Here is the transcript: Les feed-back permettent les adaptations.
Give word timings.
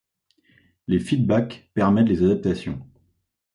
Les 0.87 0.99
feed-back 0.99 1.69
permettent 1.75 2.07
les 2.09 2.23
adaptations. 2.23 2.79